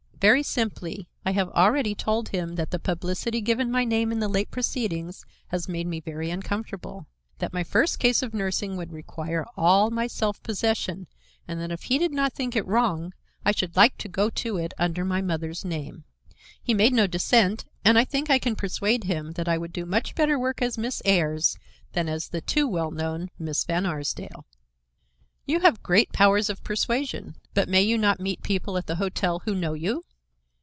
"Very 0.21 0.43
simply. 0.43 1.07
I 1.25 1.31
have 1.31 1.49
already 1.49 1.95
told 1.95 2.29
him 2.29 2.53
that 2.53 2.69
the 2.69 2.77
publicity 2.77 3.41
given 3.41 3.71
my 3.71 3.83
name 3.83 4.11
in 4.11 4.19
the 4.19 4.27
late 4.27 4.51
proceedings 4.51 5.25
has 5.47 5.67
made 5.67 5.87
me 5.87 5.99
very 5.99 6.29
uncomfortable; 6.29 7.07
that 7.39 7.53
my 7.53 7.63
first 7.63 7.97
case 7.97 8.21
of 8.21 8.31
nursing 8.31 8.77
would 8.77 8.93
require 8.93 9.47
all 9.57 9.89
my 9.89 10.05
self 10.05 10.39
possession 10.43 11.07
and 11.47 11.59
that 11.59 11.71
if 11.71 11.81
he 11.85 11.97
did 11.97 12.11
not 12.11 12.33
think 12.33 12.55
it 12.55 12.67
wrong 12.67 13.13
I 13.43 13.51
should 13.51 13.75
like 13.75 13.97
to 13.97 14.07
go 14.07 14.29
to 14.29 14.57
it 14.57 14.75
under 14.77 15.03
my 15.03 15.23
mother's 15.23 15.65
name. 15.65 16.03
He 16.61 16.75
made 16.75 16.93
no 16.93 17.07
dissent 17.07 17.65
and 17.83 17.97
I 17.97 18.05
think 18.05 18.29
I 18.29 18.37
can 18.37 18.55
persuade 18.55 19.05
him 19.05 19.31
that 19.31 19.47
I 19.49 19.57
would 19.57 19.73
do 19.73 19.87
much 19.87 20.13
better 20.13 20.37
work 20.37 20.61
as 20.61 20.77
Miss 20.77 21.01
Ayers 21.03 21.57
than 21.93 22.07
as 22.07 22.27
the 22.29 22.41
too 22.41 22.67
well 22.67 22.91
known 22.91 23.31
Miss 23.39 23.63
Van 23.63 23.87
Arsdale." 23.87 24.45
"You 25.47 25.61
have 25.61 25.81
great 25.81 26.13
powers 26.13 26.47
of 26.47 26.63
persuasion. 26.63 27.37
But 27.55 27.67
may 27.67 27.81
you 27.81 27.97
not 27.97 28.19
meet 28.19 28.43
people 28.43 28.77
at 28.77 28.85
the 28.85 28.97
hotel 28.97 29.39
who 29.45 29.55
know 29.55 29.73
you?" 29.73 30.03